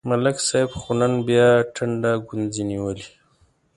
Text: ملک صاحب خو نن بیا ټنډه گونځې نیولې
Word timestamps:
ملک 0.09 0.37
صاحب 0.47 0.69
خو 0.79 0.91
نن 0.99 1.13
بیا 1.27 1.47
ټنډه 1.75 2.11
گونځې 2.27 2.63
نیولې 2.69 3.07